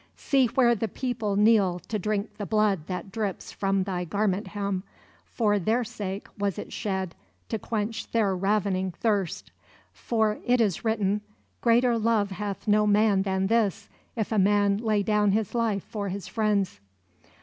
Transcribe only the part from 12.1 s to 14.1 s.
hath no man than this,